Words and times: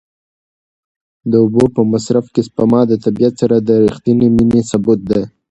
د 1.29 1.33
اوبو 1.43 1.63
په 1.75 1.81
مصرف 1.91 2.25
کې 2.33 2.41
سپما 2.47 2.81
د 2.87 2.93
طبیعت 3.05 3.33
سره 3.41 3.55
د 3.59 3.69
رښتینې 3.89 4.27
مینې 4.35 4.61
ثبوت 4.69 4.99
دی. 5.09 5.21